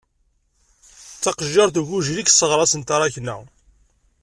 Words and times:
D 1.15 1.17
taqejjiṛt 1.23 1.81
ugujil, 1.81 2.17
i 2.21 2.25
yesɣeṛṣen 2.25 2.81
taṛakna. 2.83 3.35